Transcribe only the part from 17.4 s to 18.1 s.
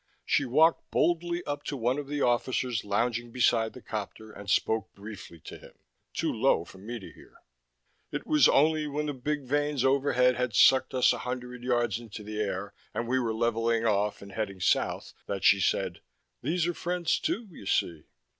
you see.